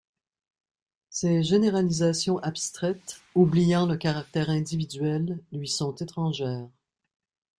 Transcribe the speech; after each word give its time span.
Ces 1.11 1.43
généralisations 1.43 2.39
abstraites, 2.39 3.21
oubliant 3.35 3.85
le 3.85 3.97
caractère 3.97 4.49
individuel 4.49 5.37
lui 5.51 5.67
sont 5.69 5.93
étrangères. 5.93 6.67